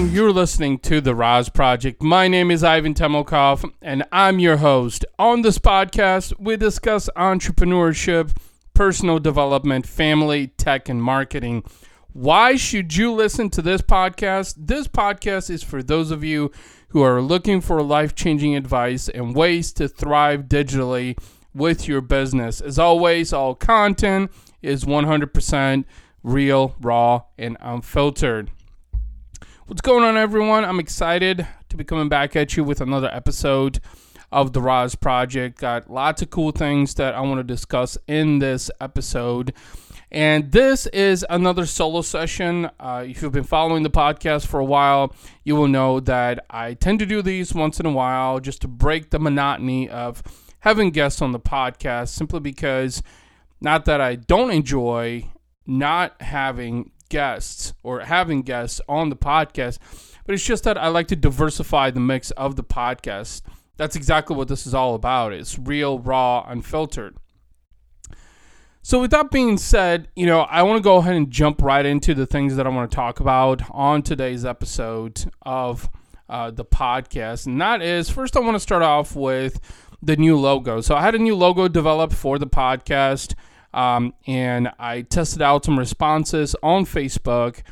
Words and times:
everyone? 0.00 0.14
You're 0.14 0.32
listening 0.32 0.78
to 0.80 1.00
The 1.00 1.14
RAS 1.14 1.48
Project. 1.50 2.02
My 2.02 2.26
name 2.26 2.50
is 2.50 2.64
Ivan 2.64 2.94
Temelkov, 2.94 3.70
and 3.82 4.04
I'm 4.10 4.38
your 4.38 4.56
host. 4.56 5.04
On 5.18 5.42
this 5.42 5.58
podcast, 5.58 6.32
we 6.38 6.56
discuss 6.56 7.10
entrepreneurship, 7.16 8.34
personal 8.72 9.18
development, 9.18 9.86
family, 9.86 10.48
tech, 10.48 10.88
and 10.88 11.02
marketing. 11.02 11.64
Why 12.12 12.56
should 12.56 12.96
you 12.96 13.12
listen 13.12 13.50
to 13.50 13.62
this 13.62 13.82
podcast? 13.82 14.54
This 14.56 14.88
podcast 14.88 15.50
is 15.50 15.62
for 15.62 15.82
those 15.82 16.10
of 16.10 16.24
you 16.24 16.50
who 16.88 17.02
are 17.02 17.20
looking 17.20 17.60
for 17.60 17.82
life 17.82 18.14
changing 18.14 18.56
advice 18.56 19.08
and 19.08 19.34
ways 19.34 19.70
to 19.74 19.86
thrive 19.86 20.44
digitally 20.44 21.18
with 21.54 21.88
your 21.88 22.00
business. 22.00 22.60
As 22.62 22.78
always, 22.78 23.32
all 23.32 23.54
content 23.54 24.30
is 24.62 24.84
100% 24.84 25.84
real, 26.22 26.74
raw, 26.80 27.22
and 27.36 27.56
unfiltered. 27.60 28.50
What's 29.70 29.82
going 29.82 30.02
on, 30.02 30.16
everyone? 30.16 30.64
I'm 30.64 30.80
excited 30.80 31.46
to 31.68 31.76
be 31.76 31.84
coming 31.84 32.08
back 32.08 32.34
at 32.34 32.56
you 32.56 32.64
with 32.64 32.80
another 32.80 33.08
episode 33.12 33.78
of 34.32 34.52
the 34.52 34.60
RAS 34.60 34.96
Project. 34.96 35.60
Got 35.60 35.88
lots 35.88 36.22
of 36.22 36.30
cool 36.30 36.50
things 36.50 36.94
that 36.94 37.14
I 37.14 37.20
want 37.20 37.38
to 37.38 37.44
discuss 37.44 37.96
in 38.08 38.40
this 38.40 38.68
episode. 38.80 39.54
And 40.10 40.50
this 40.50 40.86
is 40.88 41.24
another 41.30 41.66
solo 41.66 42.02
session. 42.02 42.68
Uh, 42.80 43.04
if 43.06 43.22
you've 43.22 43.30
been 43.30 43.44
following 43.44 43.84
the 43.84 43.90
podcast 43.90 44.48
for 44.48 44.58
a 44.58 44.64
while, 44.64 45.14
you 45.44 45.54
will 45.54 45.68
know 45.68 46.00
that 46.00 46.44
I 46.50 46.74
tend 46.74 46.98
to 46.98 47.06
do 47.06 47.22
these 47.22 47.54
once 47.54 47.78
in 47.78 47.86
a 47.86 47.92
while 47.92 48.40
just 48.40 48.62
to 48.62 48.68
break 48.68 49.10
the 49.10 49.20
monotony 49.20 49.88
of 49.88 50.20
having 50.58 50.90
guests 50.90 51.22
on 51.22 51.30
the 51.30 51.38
podcast, 51.38 52.08
simply 52.08 52.40
because 52.40 53.04
not 53.60 53.84
that 53.84 54.00
I 54.00 54.16
don't 54.16 54.50
enjoy 54.50 55.30
not 55.64 56.20
having 56.20 56.90
guests 57.10 57.74
or 57.82 58.00
having 58.00 58.40
guests 58.40 58.80
on 58.88 59.10
the 59.10 59.16
podcast, 59.16 59.78
but 60.24 60.34
it's 60.34 60.44
just 60.44 60.64
that 60.64 60.78
I 60.78 60.88
like 60.88 61.08
to 61.08 61.16
diversify 61.16 61.90
the 61.90 62.00
mix 62.00 62.30
of 62.30 62.56
the 62.56 62.64
podcast. 62.64 63.42
That's 63.76 63.96
exactly 63.96 64.36
what 64.36 64.48
this 64.48 64.66
is 64.66 64.74
all 64.74 64.94
about. 64.94 65.32
It's 65.32 65.58
real, 65.58 65.98
raw, 65.98 66.44
unfiltered. 66.48 67.16
So, 68.82 69.00
with 69.00 69.10
that 69.10 69.30
being 69.30 69.58
said, 69.58 70.08
you 70.16 70.24
know, 70.24 70.40
I 70.40 70.62
want 70.62 70.78
to 70.78 70.82
go 70.82 70.96
ahead 70.96 71.14
and 71.14 71.30
jump 71.30 71.60
right 71.60 71.84
into 71.84 72.14
the 72.14 72.26
things 72.26 72.56
that 72.56 72.66
I 72.66 72.70
want 72.70 72.90
to 72.90 72.94
talk 72.94 73.20
about 73.20 73.62
on 73.70 74.02
today's 74.02 74.44
episode 74.44 75.30
of 75.42 75.88
uh, 76.30 76.50
the 76.50 76.64
podcast. 76.64 77.46
And 77.46 77.60
that 77.60 77.82
is, 77.82 78.08
first, 78.08 78.36
I 78.36 78.40
want 78.40 78.54
to 78.54 78.60
start 78.60 78.82
off 78.82 79.14
with 79.14 79.60
the 80.02 80.16
new 80.16 80.38
logo. 80.38 80.80
So, 80.80 80.94
I 80.94 81.02
had 81.02 81.14
a 81.14 81.18
new 81.18 81.36
logo 81.36 81.68
developed 81.68 82.14
for 82.14 82.38
the 82.38 82.46
podcast. 82.46 83.34
Um, 83.72 84.14
and 84.26 84.70
I 84.78 85.02
tested 85.02 85.42
out 85.42 85.64
some 85.64 85.78
responses 85.78 86.56
on 86.62 86.84
Facebook. 86.84 87.62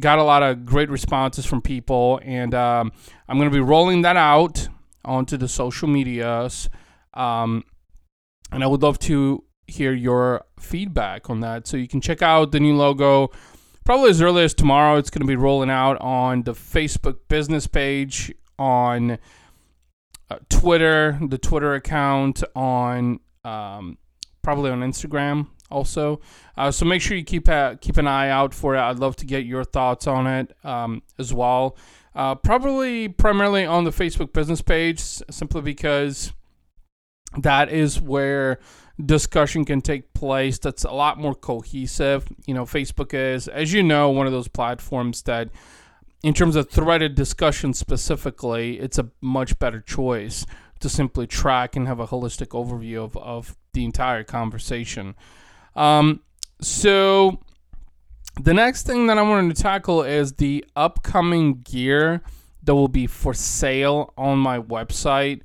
Got 0.00 0.18
a 0.18 0.24
lot 0.24 0.42
of 0.42 0.64
great 0.66 0.90
responses 0.90 1.46
from 1.46 1.62
people, 1.62 2.20
and 2.24 2.52
um, 2.54 2.92
I'm 3.28 3.38
going 3.38 3.48
to 3.48 3.54
be 3.54 3.60
rolling 3.60 4.02
that 4.02 4.16
out 4.16 4.68
onto 5.04 5.36
the 5.36 5.46
social 5.46 5.86
medias. 5.86 6.68
Um, 7.14 7.62
and 8.50 8.64
I 8.64 8.66
would 8.66 8.82
love 8.82 8.98
to 9.00 9.44
hear 9.66 9.92
your 9.92 10.44
feedback 10.58 11.30
on 11.30 11.40
that. 11.40 11.66
So 11.66 11.76
you 11.76 11.88
can 11.88 12.00
check 12.00 12.22
out 12.22 12.52
the 12.52 12.60
new 12.60 12.76
logo 12.76 13.30
probably 13.84 14.10
as 14.10 14.20
early 14.20 14.42
as 14.44 14.54
tomorrow. 14.54 14.96
It's 14.96 15.10
going 15.10 15.20
to 15.20 15.26
be 15.26 15.36
rolling 15.36 15.70
out 15.70 16.00
on 16.00 16.42
the 16.42 16.52
Facebook 16.52 17.18
business 17.28 17.66
page, 17.66 18.32
on 18.58 19.18
uh, 20.30 20.38
Twitter, 20.48 21.18
the 21.28 21.38
Twitter 21.38 21.74
account, 21.74 22.42
on 22.56 23.20
um, 23.44 23.98
probably 24.42 24.70
on 24.70 24.80
Instagram 24.80 25.48
also. 25.74 26.20
Uh, 26.56 26.70
so 26.70 26.86
make 26.86 27.02
sure 27.02 27.16
you 27.16 27.24
keep 27.24 27.48
uh, 27.48 27.74
keep 27.80 27.96
an 27.96 28.06
eye 28.06 28.30
out 28.30 28.54
for 28.54 28.76
it. 28.76 28.80
I'd 28.80 28.98
love 28.98 29.16
to 29.16 29.26
get 29.26 29.44
your 29.44 29.64
thoughts 29.64 30.06
on 30.06 30.26
it 30.26 30.56
um, 30.64 31.02
as 31.18 31.34
well. 31.34 31.76
Uh, 32.14 32.36
probably 32.36 33.08
primarily 33.08 33.66
on 33.66 33.84
the 33.84 33.90
Facebook 33.90 34.32
business 34.32 34.62
page, 34.62 35.00
simply 35.00 35.60
because 35.60 36.32
that 37.36 37.68
is 37.68 38.00
where 38.00 38.60
discussion 39.04 39.64
can 39.64 39.80
take 39.80 40.14
place. 40.14 40.58
That's 40.58 40.84
a 40.84 40.92
lot 40.92 41.18
more 41.18 41.34
cohesive. 41.34 42.28
You 42.46 42.54
know, 42.54 42.64
Facebook 42.64 43.12
is, 43.12 43.48
as 43.48 43.72
you 43.72 43.82
know, 43.82 44.10
one 44.10 44.26
of 44.26 44.32
those 44.32 44.46
platforms 44.46 45.22
that, 45.22 45.50
in 46.22 46.34
terms 46.34 46.54
of 46.54 46.70
threaded 46.70 47.16
discussion 47.16 47.74
specifically, 47.74 48.78
it's 48.78 48.98
a 48.98 49.10
much 49.20 49.58
better 49.58 49.80
choice 49.80 50.46
to 50.80 50.88
simply 50.88 51.26
track 51.26 51.76
and 51.76 51.88
have 51.88 51.98
a 51.98 52.06
holistic 52.06 52.48
overview 52.48 53.04
of, 53.04 53.16
of 53.16 53.56
the 53.72 53.84
entire 53.84 54.22
conversation. 54.22 55.14
Um, 55.76 56.20
so 56.60 57.38
the 58.40 58.54
next 58.54 58.86
thing 58.86 59.06
that 59.06 59.18
I 59.18 59.22
wanted 59.22 59.54
to 59.54 59.62
tackle 59.62 60.02
is 60.02 60.34
the 60.34 60.64
upcoming 60.74 61.60
gear 61.62 62.22
that 62.62 62.74
will 62.74 62.88
be 62.88 63.06
for 63.06 63.34
sale 63.34 64.12
on 64.16 64.38
my 64.38 64.58
website. 64.58 65.42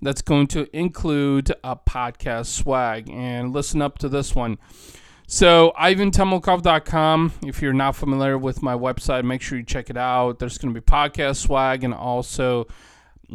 That's 0.00 0.22
going 0.22 0.46
to 0.48 0.68
include 0.76 1.52
a 1.64 1.74
podcast 1.74 2.46
swag. 2.46 3.10
And 3.10 3.52
listen 3.52 3.82
up 3.82 3.98
to 3.98 4.08
this 4.08 4.34
one. 4.34 4.58
So, 5.26 5.72
ivantemelkov.com. 5.78 7.32
If 7.44 7.60
you're 7.60 7.72
not 7.72 7.96
familiar 7.96 8.38
with 8.38 8.62
my 8.62 8.74
website, 8.74 9.24
make 9.24 9.42
sure 9.42 9.58
you 9.58 9.64
check 9.64 9.90
it 9.90 9.96
out. 9.96 10.38
There's 10.38 10.56
going 10.56 10.72
to 10.72 10.80
be 10.80 10.84
podcast 10.84 11.36
swag 11.36 11.84
and 11.84 11.92
also 11.92 12.66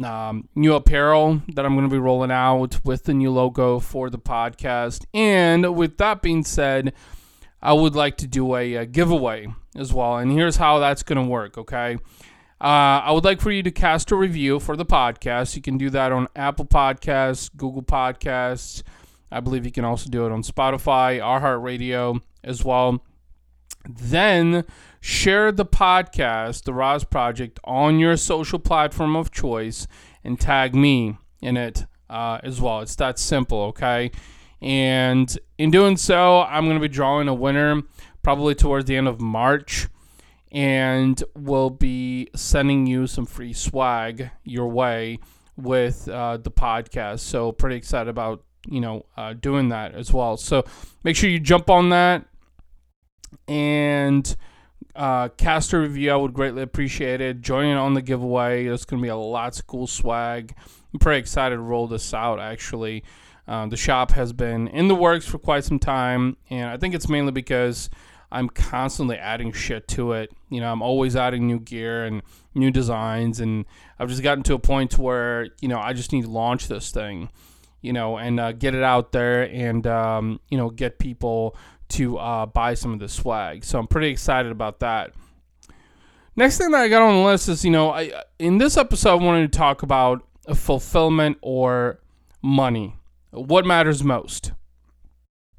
um, 0.02 0.48
new 0.54 0.74
apparel 0.74 1.42
that 1.54 1.64
I'm 1.64 1.74
going 1.74 1.88
to 1.88 1.94
be 1.94 1.98
rolling 1.98 2.30
out 2.30 2.80
with 2.84 3.04
the 3.04 3.14
new 3.14 3.30
logo 3.30 3.78
for 3.78 4.10
the 4.10 4.18
podcast. 4.18 5.04
And 5.14 5.76
with 5.76 5.98
that 5.98 6.22
being 6.22 6.44
said, 6.44 6.94
I 7.62 7.72
would 7.72 7.94
like 7.94 8.16
to 8.18 8.26
do 8.26 8.54
a, 8.56 8.74
a 8.74 8.86
giveaway 8.86 9.48
as 9.76 9.92
well. 9.92 10.16
And 10.16 10.32
here's 10.32 10.56
how 10.56 10.78
that's 10.78 11.02
going 11.02 11.22
to 11.22 11.28
work, 11.28 11.56
okay? 11.58 11.98
Uh, 12.60 13.02
I 13.04 13.12
would 13.12 13.24
like 13.24 13.40
for 13.40 13.50
you 13.50 13.62
to 13.62 13.70
cast 13.70 14.10
a 14.10 14.16
review 14.16 14.58
for 14.60 14.76
the 14.76 14.86
podcast. 14.86 15.56
You 15.56 15.62
can 15.62 15.76
do 15.76 15.90
that 15.90 16.12
on 16.12 16.28
Apple 16.34 16.64
Podcasts, 16.64 17.50
Google 17.54 17.82
Podcasts. 17.82 18.82
I 19.30 19.40
believe 19.40 19.64
you 19.64 19.72
can 19.72 19.84
also 19.84 20.08
do 20.08 20.26
it 20.26 20.32
on 20.32 20.42
Spotify, 20.42 21.18
iHeartRadio 21.20 22.20
as 22.42 22.64
well. 22.64 23.02
Then 23.88 24.64
share 25.04 25.52
the 25.52 25.66
podcast, 25.66 26.64
The 26.64 26.72
RAS 26.72 27.04
Project, 27.04 27.60
on 27.62 27.98
your 27.98 28.16
social 28.16 28.58
platform 28.58 29.16
of 29.16 29.30
choice 29.30 29.86
and 30.24 30.40
tag 30.40 30.74
me 30.74 31.18
in 31.42 31.58
it 31.58 31.84
uh, 32.08 32.38
as 32.42 32.58
well. 32.58 32.80
It's 32.80 32.96
that 32.96 33.18
simple, 33.18 33.64
okay? 33.64 34.12
And 34.62 35.38
in 35.58 35.70
doing 35.70 35.98
so, 35.98 36.40
I'm 36.40 36.64
going 36.64 36.78
to 36.78 36.80
be 36.80 36.88
drawing 36.88 37.28
a 37.28 37.34
winner 37.34 37.82
probably 38.22 38.54
towards 38.54 38.86
the 38.86 38.96
end 38.96 39.06
of 39.06 39.20
March. 39.20 39.88
And 40.50 41.22
we'll 41.36 41.68
be 41.68 42.30
sending 42.34 42.86
you 42.86 43.06
some 43.06 43.26
free 43.26 43.52
swag 43.52 44.30
your 44.42 44.68
way 44.68 45.18
with 45.54 46.08
uh, 46.08 46.38
the 46.38 46.50
podcast. 46.50 47.20
So, 47.20 47.52
pretty 47.52 47.76
excited 47.76 48.08
about 48.08 48.42
you 48.66 48.80
know 48.80 49.04
uh, 49.18 49.34
doing 49.34 49.68
that 49.68 49.94
as 49.94 50.14
well. 50.14 50.38
So, 50.38 50.64
make 51.02 51.16
sure 51.16 51.28
you 51.28 51.40
jump 51.40 51.68
on 51.68 51.90
that 51.90 52.24
and 53.48 54.34
uh, 54.96 55.28
cast 55.30 55.72
a 55.72 55.78
review. 55.78 56.10
I 56.12 56.16
would 56.16 56.34
greatly 56.34 56.62
appreciate 56.62 57.20
it. 57.20 57.40
Join 57.40 57.66
in 57.66 57.76
on 57.76 57.94
the 57.94 58.02
giveaway. 58.02 58.66
There's 58.66 58.84
going 58.84 59.02
to 59.02 59.04
be 59.04 59.10
a 59.10 59.16
lots 59.16 59.58
of 59.58 59.66
cool 59.66 59.86
swag. 59.86 60.54
I'm 60.92 61.00
pretty 61.00 61.18
excited 61.18 61.56
to 61.56 61.62
roll 61.62 61.86
this 61.86 62.14
out, 62.14 62.38
actually. 62.38 63.04
Uh, 63.46 63.66
the 63.66 63.76
shop 63.76 64.12
has 64.12 64.32
been 64.32 64.68
in 64.68 64.88
the 64.88 64.94
works 64.94 65.26
for 65.26 65.38
quite 65.38 65.64
some 65.64 65.78
time, 65.78 66.36
and 66.48 66.68
I 66.70 66.76
think 66.76 66.94
it's 66.94 67.08
mainly 67.08 67.32
because 67.32 67.90
I'm 68.32 68.48
constantly 68.48 69.16
adding 69.16 69.52
shit 69.52 69.86
to 69.88 70.12
it. 70.12 70.32
You 70.48 70.60
know, 70.60 70.72
I'm 70.72 70.82
always 70.82 71.14
adding 71.14 71.46
new 71.46 71.60
gear 71.60 72.04
and 72.04 72.22
new 72.54 72.70
designs, 72.70 73.40
and 73.40 73.66
I've 73.98 74.08
just 74.08 74.22
gotten 74.22 74.44
to 74.44 74.54
a 74.54 74.58
point 74.58 74.98
where, 74.98 75.48
you 75.60 75.68
know, 75.68 75.78
I 75.78 75.92
just 75.92 76.12
need 76.12 76.22
to 76.22 76.30
launch 76.30 76.68
this 76.68 76.90
thing, 76.90 77.28
you 77.82 77.92
know, 77.92 78.16
and 78.16 78.40
uh, 78.40 78.52
get 78.52 78.74
it 78.74 78.82
out 78.82 79.12
there 79.12 79.42
and, 79.42 79.86
um, 79.86 80.40
you 80.48 80.56
know, 80.56 80.70
get 80.70 80.98
people 80.98 81.54
to 81.90 82.18
uh, 82.18 82.46
buy 82.46 82.74
some 82.74 82.92
of 82.92 82.98
the 82.98 83.08
swag. 83.08 83.64
So 83.64 83.78
I'm 83.78 83.86
pretty 83.86 84.08
excited 84.08 84.52
about 84.52 84.80
that. 84.80 85.12
Next 86.36 86.58
thing 86.58 86.70
that 86.72 86.80
I 86.80 86.88
got 86.88 87.02
on 87.02 87.14
the 87.14 87.24
list 87.24 87.48
is, 87.48 87.64
you 87.64 87.70
know, 87.70 87.90
I 87.90 88.12
in 88.38 88.58
this 88.58 88.76
episode 88.76 89.10
I 89.10 89.24
wanted 89.24 89.52
to 89.52 89.56
talk 89.56 89.82
about 89.82 90.26
fulfillment 90.54 91.38
or 91.42 92.00
money. 92.42 92.96
What 93.30 93.64
matters 93.64 94.02
most? 94.02 94.52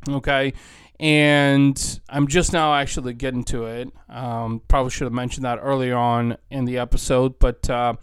Okay. 0.07 0.53
And 0.99 1.99
I'm 2.09 2.27
just 2.27 2.53
now 2.53 2.73
actually 2.73 3.13
getting 3.13 3.43
to 3.45 3.65
it. 3.65 3.89
Um, 4.09 4.61
probably 4.67 4.91
should 4.91 5.05
have 5.05 5.13
mentioned 5.13 5.45
that 5.45 5.59
earlier 5.61 5.97
on 5.97 6.37
in 6.49 6.65
the 6.65 6.77
episode. 6.77 7.37
But 7.39 7.69
uh, 7.69 7.95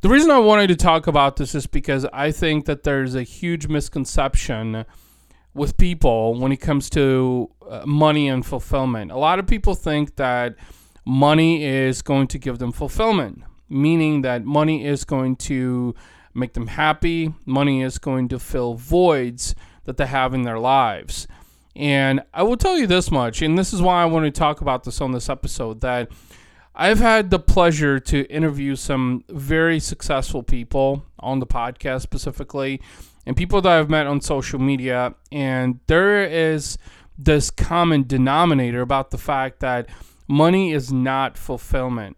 the 0.00 0.08
reason 0.08 0.30
I 0.30 0.38
wanted 0.38 0.68
to 0.68 0.76
talk 0.76 1.06
about 1.06 1.36
this 1.36 1.54
is 1.54 1.66
because 1.66 2.06
I 2.12 2.30
think 2.30 2.66
that 2.66 2.84
there's 2.84 3.14
a 3.14 3.22
huge 3.22 3.66
misconception 3.66 4.84
with 5.54 5.76
people 5.76 6.34
when 6.34 6.52
it 6.52 6.58
comes 6.58 6.88
to 6.90 7.50
uh, 7.68 7.82
money 7.86 8.28
and 8.28 8.44
fulfillment. 8.46 9.10
A 9.10 9.16
lot 9.16 9.38
of 9.38 9.46
people 9.46 9.74
think 9.74 10.16
that 10.16 10.56
money 11.04 11.64
is 11.64 12.02
going 12.02 12.28
to 12.28 12.38
give 12.38 12.58
them 12.58 12.72
fulfillment, 12.72 13.42
meaning 13.68 14.22
that 14.22 14.44
money 14.44 14.84
is 14.84 15.04
going 15.04 15.36
to 15.36 15.94
make 16.34 16.52
them 16.52 16.68
happy, 16.68 17.34
money 17.44 17.82
is 17.82 17.98
going 17.98 18.28
to 18.28 18.38
fill 18.38 18.74
voids 18.74 19.54
that 19.84 19.96
they 19.96 20.06
have 20.06 20.34
in 20.34 20.42
their 20.42 20.58
lives. 20.58 21.26
And 21.74 22.22
I 22.34 22.42
will 22.42 22.56
tell 22.56 22.76
you 22.76 22.86
this 22.86 23.10
much, 23.10 23.42
and 23.42 23.58
this 23.58 23.72
is 23.72 23.80
why 23.80 24.02
I 24.02 24.06
want 24.06 24.24
to 24.26 24.30
talk 24.30 24.60
about 24.60 24.84
this 24.84 25.00
on 25.00 25.12
this 25.12 25.28
episode 25.28 25.80
that 25.80 26.10
I've 26.74 26.98
had 26.98 27.30
the 27.30 27.38
pleasure 27.38 27.98
to 28.00 28.30
interview 28.30 28.76
some 28.76 29.24
very 29.28 29.80
successful 29.80 30.42
people 30.42 31.04
on 31.18 31.38
the 31.40 31.46
podcast 31.46 32.02
specifically, 32.02 32.80
and 33.26 33.36
people 33.36 33.60
that 33.62 33.72
I've 33.72 33.90
met 33.90 34.06
on 34.06 34.20
social 34.20 34.58
media. 34.58 35.14
And 35.30 35.80
there 35.86 36.24
is 36.24 36.78
this 37.18 37.50
common 37.50 38.06
denominator 38.06 38.80
about 38.80 39.10
the 39.10 39.18
fact 39.18 39.60
that 39.60 39.88
money 40.28 40.72
is 40.72 40.92
not 40.92 41.36
fulfillment. 41.36 42.16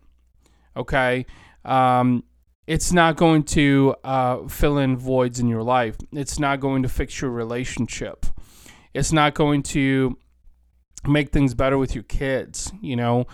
Okay. 0.77 1.27
Um, 1.65 2.25
it's 2.67 2.93
not 2.93 3.17
going 3.17 3.43
to 3.43 3.95
uh, 4.05 4.47
fill 4.49 4.79
in 4.79 4.97
voids 4.97 5.41
in 5.41 5.49
your 5.49 5.63
life. 5.63 5.97
It's 6.13 6.39
not 6.39 6.61
going 6.61 6.83
to 6.85 6.89
fix 6.89 7.21
your 7.21 7.31
relationship. 7.31 8.27
It's 8.95 9.13
not 9.13 9.35
going 9.35 9.63
to 9.65 10.17
make 11.07 11.31
things 11.33 11.55
better 11.55 11.77
with 11.77 11.95
your 11.95 12.05
kids. 12.05 12.73
You 12.81 12.97
know, 12.97 13.27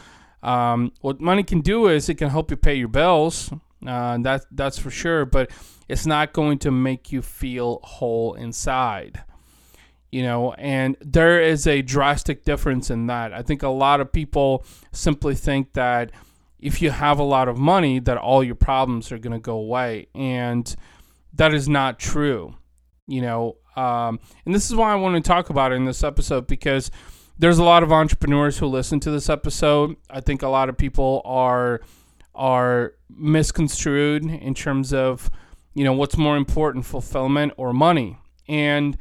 um, 0.43 0.93
what 1.03 1.21
money 1.21 1.43
can 1.43 1.61
do 1.61 1.89
is 1.89 2.09
it 2.09 2.15
can 2.15 2.31
help 2.31 2.51
you 2.51 2.57
pay 2.57 2.75
your 2.75 2.89
bills. 2.89 3.51
Uh, 3.87 4.19
that 4.19 4.45
that's 4.51 4.79
for 4.79 4.91
sure. 4.91 5.25
But 5.25 5.51
it's 5.89 6.07
not 6.07 6.33
going 6.33 6.59
to 6.61 6.71
make 6.71 7.13
you 7.13 7.23
feel 7.23 7.81
whole 7.83 8.35
inside. 8.35 9.23
You 10.11 10.23
know, 10.23 10.53
and 10.55 10.97
there 11.01 11.43
is 11.43 11.67
a 11.67 11.83
drastic 11.83 12.45
difference 12.45 12.91
in 12.91 13.09
that. 13.09 13.35
I 13.35 13.43
think 13.43 13.63
a 13.63 13.69
lot 13.69 14.01
of 14.01 14.11
people 14.11 14.65
simply 14.91 15.35
think 15.35 15.75
that 15.75 16.13
if 16.59 16.81
you 16.81 16.91
have 16.91 17.19
a 17.19 17.25
lot 17.25 17.49
of 17.49 17.59
money, 17.59 17.99
that 18.01 18.17
all 18.17 18.43
your 18.43 18.55
problems 18.55 19.13
are 19.13 19.19
going 19.19 19.35
to 19.35 19.39
go 19.39 19.57
away, 19.57 20.09
and 20.15 20.75
that 21.35 21.53
is 21.53 21.69
not 21.69 21.99
true. 21.99 22.57
You 23.07 23.21
know, 23.21 23.57
um, 23.77 24.19
and 24.45 24.55
this 24.55 24.69
is 24.69 24.75
why 24.75 24.93
I 24.93 24.97
want 24.97 25.23
to 25.23 25.27
talk 25.29 25.51
about 25.51 25.73
it 25.73 25.77
in 25.77 25.85
this 25.85 26.03
episode 26.03 26.47
because 26.47 26.91
there's 27.39 27.59
a 27.59 27.65
lot 27.65 27.83
of 27.83 27.93
entrepreneurs 27.93 28.59
who 28.59 28.67
listen 28.67 28.99
to 29.01 29.11
this 29.11 29.29
episode. 29.29 29.97
I 30.11 30.21
think 30.21 30.43
a 30.43 30.49
lot 30.49 30.69
of 30.69 30.77
people 30.77 31.23
are 31.25 31.81
are 32.39 32.95
misconstrued 33.11 34.25
in 34.25 34.55
terms 34.55 34.93
of 34.93 35.31
you 35.75 35.85
know 35.85 35.93
what's 35.93 36.17
more 36.17 36.37
important, 36.37 36.87
fulfillment 36.87 37.53
or 37.57 37.73
money, 37.73 38.19
and 38.49 38.97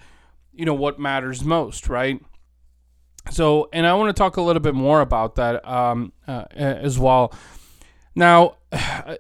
you 0.52 0.66
know 0.66 0.74
what 0.74 1.00
matters 1.00 1.44
most, 1.44 1.88
right? 1.88 2.20
So, 3.32 3.70
and 3.72 3.86
I 3.86 3.94
want 3.94 4.16
to 4.16 4.20
talk 4.20 4.38
a 4.38 4.42
little 4.42 4.62
bit 4.62 4.76
more 4.76 5.02
about 5.02 5.36
that 5.36 5.68
um, 5.68 6.14
uh, 6.28 6.46
as 6.52 6.98
well. 6.98 7.34
Now, 8.16 8.58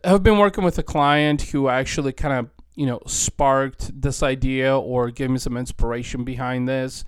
I've 0.04 0.24
been 0.24 0.38
working 0.38 0.64
with 0.64 0.78
a 0.78 0.84
client 0.84 1.42
who 1.42 1.69
actually 1.69 2.14
kind 2.14 2.34
of 2.34 2.50
you 2.75 2.86
know 2.86 3.02
sparked 3.08 4.02
this 4.02 4.22
idea 4.24 4.78
or 4.78 5.12
gave 5.12 5.30
me 5.30 5.40
some 5.40 5.58
inspiration 5.58 6.24
behind 6.24 6.68
this 6.68 7.06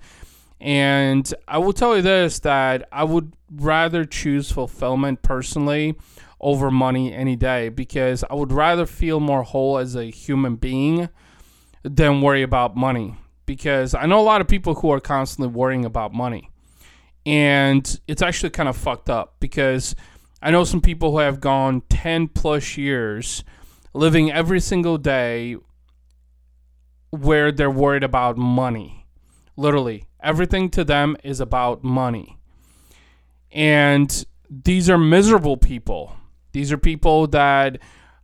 and 0.60 1.32
I 1.48 1.58
will 1.58 1.72
tell 1.72 1.96
you 1.96 2.02
this 2.02 2.40
that 2.40 2.86
I 2.92 3.04
would 3.04 3.32
rather 3.50 4.04
choose 4.04 4.52
fulfillment 4.52 5.22
personally 5.22 5.96
over 6.40 6.70
money 6.70 7.12
any 7.12 7.36
day 7.36 7.68
because 7.68 8.24
I 8.28 8.34
would 8.34 8.52
rather 8.52 8.86
feel 8.86 9.20
more 9.20 9.42
whole 9.42 9.78
as 9.78 9.94
a 9.96 10.04
human 10.04 10.56
being 10.56 11.08
than 11.82 12.22
worry 12.22 12.42
about 12.42 12.76
money. 12.76 13.16
Because 13.46 13.94
I 13.94 14.06
know 14.06 14.20
a 14.20 14.22
lot 14.22 14.40
of 14.40 14.48
people 14.48 14.74
who 14.74 14.90
are 14.92 15.00
constantly 15.00 15.52
worrying 15.52 15.84
about 15.84 16.12
money. 16.12 16.50
And 17.26 18.00
it's 18.06 18.22
actually 18.22 18.50
kind 18.50 18.68
of 18.68 18.76
fucked 18.76 19.10
up 19.10 19.36
because 19.40 19.94
I 20.40 20.50
know 20.50 20.64
some 20.64 20.80
people 20.80 21.12
who 21.12 21.18
have 21.18 21.40
gone 21.40 21.82
10 21.88 22.28
plus 22.28 22.76
years 22.76 23.44
living 23.92 24.30
every 24.30 24.60
single 24.60 24.98
day 24.98 25.56
where 27.10 27.50
they're 27.50 27.70
worried 27.70 28.04
about 28.04 28.38
money. 28.38 29.06
Literally, 29.56 30.06
Everything 30.22 30.68
to 30.70 30.84
them 30.84 31.16
is 31.24 31.40
about 31.40 31.82
money. 31.82 32.38
And 33.50 34.24
these 34.48 34.90
are 34.90 34.98
miserable 34.98 35.56
people. 35.56 36.16
These 36.52 36.72
are 36.72 36.78
people 36.78 37.26
that 37.28 37.78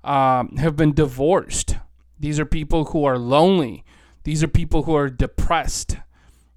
um, 0.04 0.56
have 0.56 0.76
been 0.76 0.92
divorced. 0.92 1.76
These 2.18 2.40
are 2.40 2.46
people 2.46 2.86
who 2.86 3.04
are 3.04 3.18
lonely. 3.18 3.84
These 4.24 4.42
are 4.42 4.48
people 4.48 4.84
who 4.84 4.94
are 4.94 5.10
depressed. 5.10 5.96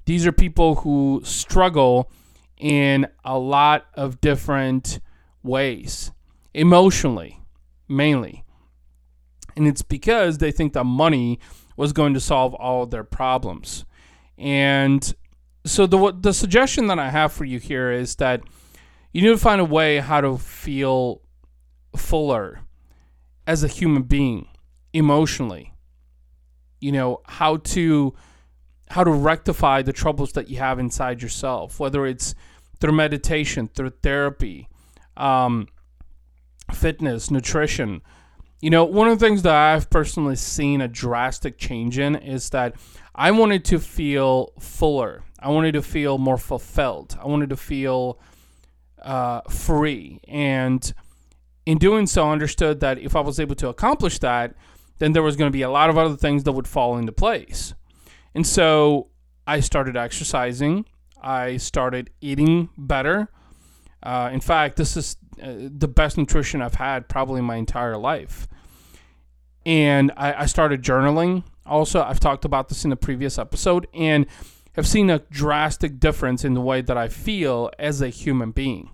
These 0.05 0.25
are 0.25 0.31
people 0.31 0.75
who 0.75 1.21
struggle 1.23 2.11
in 2.57 3.07
a 3.23 3.37
lot 3.37 3.85
of 3.93 4.19
different 4.21 4.99
ways, 5.43 6.11
emotionally, 6.53 7.41
mainly. 7.87 8.43
And 9.55 9.67
it's 9.67 9.81
because 9.81 10.37
they 10.37 10.51
think 10.51 10.73
that 10.73 10.85
money 10.85 11.39
was 11.77 11.93
going 11.93 12.13
to 12.13 12.19
solve 12.19 12.53
all 12.55 12.85
their 12.85 13.03
problems. 13.03 13.85
And 14.37 15.13
so 15.65 15.85
the 15.85 16.13
the 16.17 16.33
suggestion 16.33 16.87
that 16.87 16.99
I 16.99 17.09
have 17.09 17.31
for 17.31 17.45
you 17.45 17.59
here 17.59 17.91
is 17.91 18.15
that 18.15 18.41
you 19.13 19.21
need 19.21 19.29
to 19.29 19.37
find 19.37 19.59
a 19.59 19.65
way 19.65 19.99
how 19.99 20.21
to 20.21 20.37
feel 20.37 21.21
fuller 21.95 22.61
as 23.47 23.63
a 23.63 23.67
human 23.67 24.03
being 24.03 24.47
emotionally. 24.93 25.73
You 26.79 26.91
know 26.91 27.21
how 27.25 27.57
to 27.57 28.13
how 28.89 29.03
to 29.03 29.11
rectify 29.11 29.81
the 29.81 29.93
troubles 29.93 30.31
that 30.33 30.49
you 30.49 30.57
have 30.57 30.79
inside 30.79 31.21
yourself, 31.21 31.79
whether 31.79 32.05
it's 32.07 32.33
through 32.79 32.93
meditation, 32.93 33.67
through 33.67 33.91
therapy, 34.01 34.67
um, 35.15 35.67
fitness, 36.73 37.29
nutrition. 37.29 38.01
You 38.61 38.69
know, 38.69 38.83
one 38.83 39.07
of 39.07 39.19
the 39.19 39.25
things 39.25 39.43
that 39.43 39.53
I've 39.53 39.89
personally 39.89 40.35
seen 40.35 40.81
a 40.81 40.87
drastic 40.87 41.57
change 41.57 41.97
in 41.99 42.15
is 42.15 42.49
that 42.49 42.75
I 43.15 43.31
wanted 43.31 43.63
to 43.65 43.79
feel 43.79 44.53
fuller. 44.59 45.23
I 45.39 45.49
wanted 45.49 45.73
to 45.73 45.81
feel 45.81 46.17
more 46.17 46.37
fulfilled. 46.37 47.17
I 47.21 47.27
wanted 47.27 47.49
to 47.49 47.57
feel 47.57 48.19
uh, 49.01 49.41
free. 49.49 50.19
And 50.27 50.93
in 51.65 51.77
doing 51.77 52.07
so, 52.07 52.29
understood 52.29 52.79
that 52.79 52.97
if 52.99 53.15
I 53.15 53.21
was 53.21 53.39
able 53.39 53.55
to 53.55 53.69
accomplish 53.69 54.19
that, 54.19 54.55
then 54.97 55.13
there 55.13 55.23
was 55.23 55.35
going 55.35 55.49
to 55.49 55.55
be 55.55 55.61
a 55.61 55.69
lot 55.69 55.89
of 55.89 55.97
other 55.97 56.15
things 56.15 56.43
that 56.43 56.51
would 56.51 56.67
fall 56.67 56.97
into 56.97 57.11
place. 57.11 57.73
And 58.35 58.45
so 58.45 59.09
I 59.47 59.59
started 59.59 59.95
exercising. 59.95 60.85
I 61.21 61.57
started 61.57 62.11
eating 62.21 62.69
better. 62.77 63.29
Uh, 64.01 64.29
in 64.31 64.39
fact, 64.39 64.77
this 64.77 64.95
is 64.95 65.17
uh, 65.41 65.53
the 65.55 65.87
best 65.87 66.17
nutrition 66.17 66.61
I've 66.61 66.75
had 66.75 67.09
probably 67.09 67.41
my 67.41 67.57
entire 67.57 67.97
life. 67.97 68.47
And 69.65 70.11
I, 70.15 70.43
I 70.43 70.45
started 70.45 70.81
journaling. 70.81 71.43
Also, 71.65 72.01
I've 72.01 72.19
talked 72.19 72.45
about 72.45 72.69
this 72.69 72.85
in 72.85 72.91
a 72.91 72.95
previous 72.95 73.37
episode. 73.37 73.87
And 73.93 74.25
have 74.73 74.87
seen 74.87 75.09
a 75.09 75.19
drastic 75.19 75.99
difference 75.99 76.45
in 76.45 76.53
the 76.53 76.61
way 76.61 76.81
that 76.81 76.97
I 76.97 77.07
feel 77.09 77.69
as 77.77 78.01
a 78.01 78.09
human 78.09 78.51
being. 78.51 78.91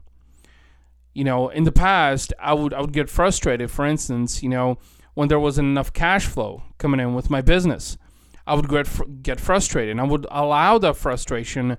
You 1.15 1.24
know, 1.24 1.48
in 1.48 1.63
the 1.63 1.72
past, 1.72 2.34
I 2.39 2.53
would 2.53 2.74
I 2.74 2.81
would 2.81 2.91
get 2.91 3.10
frustrated. 3.10 3.72
For 3.72 3.86
instance, 3.86 4.43
you 4.43 4.50
know, 4.50 4.77
when 5.13 5.29
there 5.29 5.39
wasn't 5.39 5.69
enough 5.69 5.93
cash 5.93 6.27
flow 6.27 6.62
coming 6.77 7.00
in 7.00 7.15
with 7.15 7.29
my 7.29 7.41
business, 7.41 7.98
I 8.45 8.53
would 8.53 8.67
get 8.67 9.24
get 9.24 9.39
frustrated, 9.39 9.91
and 9.91 10.01
I 10.01 10.03
would 10.03 10.27
allow 10.29 10.77
that 10.77 10.98
frustration 10.98 11.77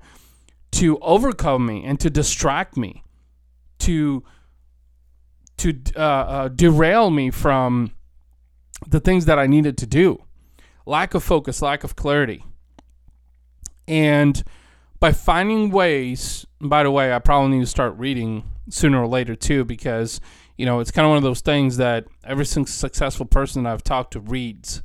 to 0.72 0.98
overcome 1.00 1.66
me 1.66 1.84
and 1.84 2.00
to 2.00 2.08
distract 2.08 2.78
me, 2.78 3.04
to 3.80 4.24
to 5.58 5.82
uh, 5.94 6.00
uh, 6.00 6.48
derail 6.48 7.10
me 7.10 7.30
from 7.30 7.92
the 8.86 9.00
things 9.00 9.26
that 9.26 9.38
I 9.38 9.46
needed 9.46 9.76
to 9.78 9.86
do. 9.86 10.22
Lack 10.86 11.12
of 11.12 11.22
focus, 11.22 11.60
lack 11.60 11.84
of 11.84 11.94
clarity. 11.94 12.42
And 13.86 14.42
by 14.98 15.12
finding 15.12 15.70
ways, 15.70 16.46
by 16.58 16.82
the 16.84 16.90
way, 16.90 17.12
I 17.12 17.18
probably 17.18 17.58
need 17.58 17.64
to 17.64 17.70
start 17.70 17.96
reading 17.98 18.44
sooner 18.68 19.00
or 19.00 19.06
later 19.06 19.34
too, 19.34 19.64
because, 19.64 20.20
you 20.56 20.66
know, 20.66 20.80
it's 20.80 20.90
kind 20.90 21.04
of 21.04 21.10
one 21.10 21.18
of 21.18 21.22
those 21.22 21.40
things 21.40 21.76
that 21.76 22.06
every 22.24 22.46
successful 22.46 23.26
person 23.26 23.66
I've 23.66 23.82
talked 23.82 24.12
to 24.12 24.20
reads, 24.20 24.82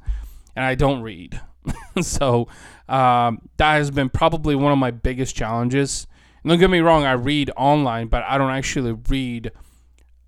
and 0.56 0.66
I 0.66 0.76
don't 0.76 1.02
read. 1.02 1.40
so 2.02 2.48
um, 2.90 3.50
that 3.58 3.76
has 3.76 3.92
been 3.92 4.10
probably 4.10 4.56
one 4.56 4.72
of 4.72 4.78
my 4.78 4.92
biggest 4.92 5.36
challenges. 5.36 6.08
And 6.44 6.50
don't 6.50 6.60
get 6.60 6.70
me 6.70 6.80
wrong, 6.80 7.04
I 7.04 7.14
read 7.14 7.52
online, 7.56 8.08
but 8.08 8.24
I 8.28 8.38
don't 8.38 8.52
actually 8.52 8.94
read 9.10 9.52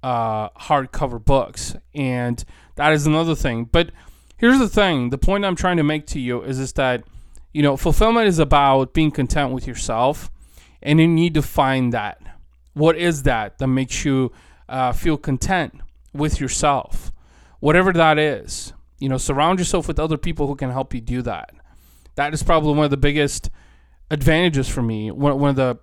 uh, 0.02 0.50
hardcover 0.50 1.24
books. 1.24 1.76
And 1.96 2.44
that 2.76 2.94
is 2.94 3.08
another 3.08 3.36
thing. 3.36 3.66
But 3.66 3.92
here's 4.38 4.60
the 4.60 4.70
thing 4.70 5.10
the 5.10 5.18
point 5.18 5.46
I'm 5.46 5.56
trying 5.56 5.78
to 5.78 5.84
make 5.84 6.06
to 6.08 6.20
you 6.20 6.44
is, 6.44 6.60
is 6.60 6.74
that 6.74 7.04
you 7.54 7.62
know, 7.62 7.78
fulfillment 7.78 8.28
is 8.28 8.40
about 8.40 8.94
being 8.94 9.12
content 9.12 9.54
with 9.54 9.68
yourself, 9.68 10.32
and 10.82 11.00
you 11.00 11.08
need 11.08 11.36
to 11.36 11.42
find 11.42 11.94
that. 11.94 12.20
What 12.74 12.98
is 12.98 13.24
that 13.24 13.58
that 13.60 13.68
makes 13.68 14.04
you 14.06 14.32
uh, 14.68 14.92
feel 14.92 15.18
content 15.18 15.82
with 16.14 16.40
yourself? 16.40 17.12
Whatever 17.60 17.94
that 17.94 18.18
is, 18.20 18.74
you 19.00 19.10
know, 19.10 19.18
surround 19.18 19.60
yourself 19.60 19.88
with 19.88 20.00
other 20.00 20.18
people 20.18 20.48
who 20.48 20.56
can 20.56 20.72
help 20.72 20.94
you 20.94 21.02
do 21.02 21.22
that. 21.22 21.52
That 22.16 22.34
is 22.34 22.44
probably 22.44 22.74
one 22.74 22.86
of 22.86 22.92
the 22.92 22.98
biggest 22.98 23.50
advantages 24.12 24.70
for 24.70 24.82
me. 24.82 25.12
One, 25.12 25.40
one 25.40 25.50
of 25.52 25.56
the, 25.56 25.80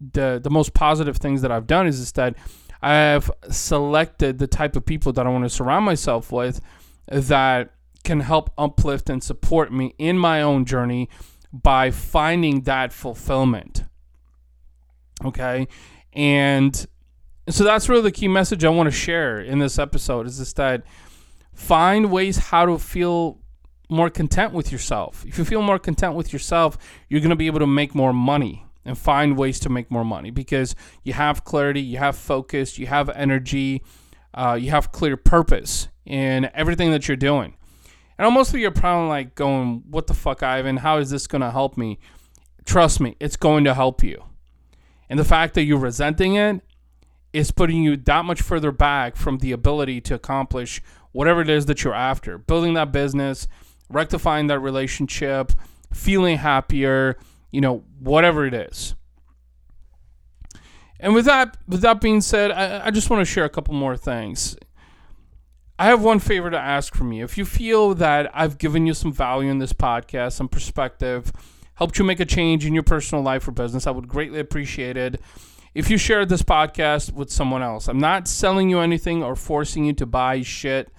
the 0.00 0.40
the 0.42 0.50
most 0.50 0.74
positive 0.74 1.18
things 1.18 1.42
that 1.42 1.52
I've 1.52 1.66
done 1.66 1.86
is, 1.86 2.00
is 2.00 2.12
that 2.12 2.36
I 2.82 2.94
have 2.94 3.30
selected 3.50 4.38
the 4.38 4.48
type 4.48 4.74
of 4.74 4.84
people 4.84 5.12
that 5.12 5.26
I 5.26 5.30
want 5.30 5.44
to 5.44 5.50
surround 5.50 5.84
myself 5.84 6.32
with 6.32 6.60
that 7.06 7.70
can 8.02 8.20
help 8.20 8.50
uplift 8.58 9.08
and 9.08 9.22
support 9.22 9.72
me 9.72 9.94
in 9.98 10.18
my 10.18 10.42
own 10.42 10.64
journey 10.64 11.08
by 11.52 11.90
finding 11.90 12.62
that 12.62 12.92
fulfillment. 12.92 13.84
Okay. 15.24 15.68
And 16.12 16.86
so 17.48 17.64
that's 17.64 17.88
really 17.88 18.02
the 18.02 18.12
key 18.12 18.28
message 18.28 18.64
I 18.64 18.68
want 18.68 18.86
to 18.86 18.92
share 18.92 19.40
in 19.40 19.58
this 19.58 19.78
episode 19.78 20.26
is 20.26 20.38
just 20.38 20.56
that 20.56 20.82
find 21.54 22.10
ways 22.10 22.36
how 22.36 22.66
to 22.66 22.78
feel 22.78 23.38
more 23.88 24.10
content 24.10 24.52
with 24.52 24.72
yourself. 24.72 25.24
If 25.26 25.38
you 25.38 25.44
feel 25.44 25.62
more 25.62 25.78
content 25.78 26.14
with 26.14 26.32
yourself, 26.32 26.78
you're 27.08 27.20
going 27.20 27.30
to 27.30 27.36
be 27.36 27.46
able 27.46 27.60
to 27.60 27.66
make 27.66 27.94
more 27.94 28.12
money 28.12 28.64
and 28.84 28.98
find 28.98 29.36
ways 29.36 29.60
to 29.60 29.68
make 29.68 29.90
more 29.90 30.04
money 30.04 30.30
because 30.30 30.74
you 31.04 31.12
have 31.12 31.44
clarity, 31.44 31.80
you 31.80 31.98
have 31.98 32.16
focus, 32.16 32.78
you 32.78 32.86
have 32.86 33.08
energy, 33.10 33.82
uh, 34.34 34.58
you 34.60 34.70
have 34.70 34.92
clear 34.92 35.16
purpose 35.16 35.88
in 36.04 36.50
everything 36.54 36.90
that 36.90 37.06
you're 37.06 37.16
doing. 37.16 37.54
And 38.18 38.24
almost 38.24 38.54
you're 38.54 38.70
probably 38.70 39.08
like 39.08 39.34
going, 39.34 39.82
"What 39.88 40.06
the 40.06 40.14
fuck, 40.14 40.42
Ivan? 40.42 40.78
How 40.78 40.98
is 40.98 41.10
this 41.10 41.26
going 41.26 41.42
to 41.42 41.50
help 41.50 41.76
me?" 41.76 41.98
Trust 42.64 43.00
me, 43.00 43.16
it's 43.18 43.36
going 43.36 43.64
to 43.64 43.74
help 43.74 44.02
you. 44.04 44.22
And 45.12 45.18
the 45.18 45.26
fact 45.26 45.52
that 45.52 45.64
you're 45.64 45.78
resenting 45.78 46.36
it 46.36 46.62
is 47.34 47.50
putting 47.50 47.82
you 47.82 47.98
that 47.98 48.24
much 48.24 48.40
further 48.40 48.72
back 48.72 49.14
from 49.14 49.40
the 49.40 49.52
ability 49.52 50.00
to 50.00 50.14
accomplish 50.14 50.80
whatever 51.12 51.42
it 51.42 51.50
is 51.50 51.66
that 51.66 51.84
you're 51.84 51.92
after. 51.92 52.38
Building 52.38 52.72
that 52.74 52.92
business, 52.92 53.46
rectifying 53.90 54.46
that 54.46 54.60
relationship, 54.60 55.52
feeling 55.92 56.38
happier, 56.38 57.18
you 57.50 57.60
know, 57.60 57.84
whatever 57.98 58.46
it 58.46 58.54
is. 58.54 58.94
And 60.98 61.12
with 61.12 61.26
that, 61.26 61.58
with 61.68 61.82
that 61.82 62.00
being 62.00 62.22
said, 62.22 62.50
I, 62.50 62.86
I 62.86 62.90
just 62.90 63.10
want 63.10 63.20
to 63.20 63.30
share 63.30 63.44
a 63.44 63.50
couple 63.50 63.74
more 63.74 63.98
things. 63.98 64.56
I 65.78 65.88
have 65.88 66.02
one 66.02 66.20
favor 66.20 66.48
to 66.48 66.58
ask 66.58 66.94
from 66.94 67.12
you. 67.12 67.22
If 67.22 67.36
you 67.36 67.44
feel 67.44 67.92
that 67.96 68.30
I've 68.32 68.56
given 68.56 68.86
you 68.86 68.94
some 68.94 69.12
value 69.12 69.50
in 69.50 69.58
this 69.58 69.74
podcast, 69.74 70.32
some 70.32 70.48
perspective, 70.48 71.30
helped 71.82 71.98
you 71.98 72.04
make 72.04 72.20
a 72.20 72.24
change 72.24 72.64
in 72.64 72.72
your 72.72 72.84
personal 72.84 73.24
life 73.24 73.48
or 73.48 73.50
business, 73.50 73.88
I 73.88 73.90
would 73.90 74.06
greatly 74.06 74.38
appreciate 74.38 74.96
it 74.96 75.20
if 75.74 75.90
you 75.90 75.98
share 75.98 76.24
this 76.24 76.40
podcast 76.40 77.12
with 77.12 77.28
someone 77.28 77.60
else. 77.60 77.88
I'm 77.88 77.98
not 77.98 78.28
selling 78.28 78.70
you 78.70 78.78
anything 78.78 79.24
or 79.24 79.34
forcing 79.34 79.84
you 79.86 79.92
to 79.94 80.06
buy 80.06 80.42
shit 80.42 80.92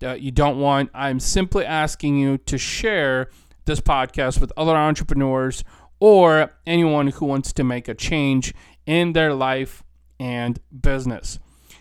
that 0.00 0.20
you 0.20 0.30
don't 0.30 0.60
want. 0.60 0.90
I'm 0.92 1.20
simply 1.20 1.64
asking 1.64 2.18
you 2.18 2.36
to 2.36 2.58
share 2.58 3.30
this 3.64 3.80
podcast 3.80 4.38
with 4.38 4.52
other 4.58 4.76
entrepreneurs 4.76 5.64
or 6.00 6.52
anyone 6.66 7.06
who 7.06 7.24
wants 7.24 7.54
to 7.54 7.64
make 7.64 7.88
a 7.88 7.94
change 7.94 8.52
in 8.84 9.14
their 9.14 9.32
life 9.32 9.84
and 10.20 10.60
business. 10.82 11.38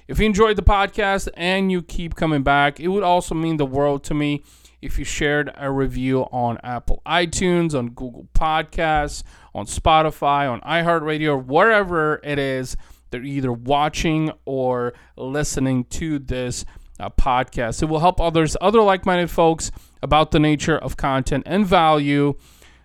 If 0.07 0.17
you 0.17 0.27
enjoyed 0.27 0.55
the 0.55 0.63
podcast 0.63 1.27
and 1.35 1.73
you 1.73 1.81
keep 1.81 2.15
coming 2.15 2.41
back, 2.41 2.79
it 2.79 2.87
would 2.87 3.03
also 3.03 3.35
mean 3.35 3.57
the 3.57 3.65
world 3.65 4.05
to 4.05 4.13
me 4.13 4.43
if 4.85 4.99
you 4.99 5.03
shared 5.03 5.51
a 5.55 5.71
review 5.71 6.21
on 6.31 6.59
Apple 6.63 7.01
iTunes, 7.07 7.73
on 7.73 7.89
Google 7.89 8.27
Podcasts, 8.35 9.23
on 9.55 9.65
Spotify, 9.65 10.49
on 10.49 10.61
iHeartRadio, 10.61 11.43
wherever 11.43 12.21
it 12.23 12.37
is 12.37 12.77
that 13.09 13.17
you're 13.17 13.25
either 13.25 13.51
watching 13.51 14.31
or 14.45 14.93
listening 15.17 15.85
to 15.85 16.19
this 16.19 16.65
uh, 16.99 17.09
podcast. 17.09 17.81
It 17.81 17.87
will 17.87 17.99
help 17.99 18.21
others, 18.21 18.55
other 18.61 18.81
like 18.81 19.05
minded 19.05 19.31
folks, 19.31 19.71
about 20.03 20.29
the 20.29 20.39
nature 20.39 20.77
of 20.77 20.97
content 20.97 21.43
and 21.47 21.65
value 21.65 22.35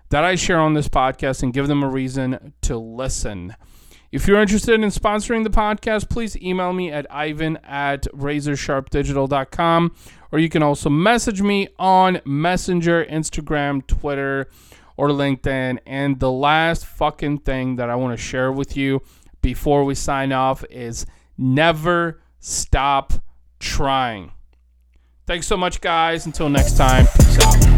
that 0.08 0.24
I 0.24 0.34
share 0.36 0.58
on 0.58 0.72
this 0.72 0.88
podcast 0.88 1.42
and 1.42 1.52
give 1.52 1.68
them 1.68 1.82
a 1.82 1.88
reason 1.88 2.54
to 2.62 2.78
listen. 2.78 3.54
If 4.10 4.26
you're 4.26 4.40
interested 4.40 4.80
in 4.80 4.88
sponsoring 4.90 5.44
the 5.44 5.50
podcast, 5.50 6.08
please 6.08 6.36
email 6.38 6.72
me 6.72 6.90
at 6.90 7.06
ivan 7.12 7.58
at 7.58 8.04
razorsharpdigital.com 8.12 9.94
or 10.32 10.38
you 10.38 10.48
can 10.48 10.62
also 10.62 10.90
message 10.90 11.42
me 11.42 11.68
on 11.78 12.20
Messenger, 12.24 13.04
Instagram, 13.06 13.86
Twitter, 13.86 14.48
or 14.96 15.08
LinkedIn. 15.08 15.78
And 15.86 16.20
the 16.20 16.30
last 16.30 16.86
fucking 16.86 17.38
thing 17.38 17.76
that 17.76 17.90
I 17.90 17.96
want 17.96 18.16
to 18.16 18.22
share 18.22 18.52
with 18.52 18.76
you 18.76 19.02
before 19.42 19.84
we 19.84 19.94
sign 19.94 20.32
off 20.32 20.64
is 20.70 21.06
never 21.38 22.20
stop 22.38 23.12
trying. 23.58 24.32
Thanks 25.26 25.46
so 25.46 25.56
much, 25.56 25.80
guys. 25.80 26.26
Until 26.26 26.48
next 26.48 26.76
time, 26.76 27.06
peace 27.06 27.38
out. 27.40 27.69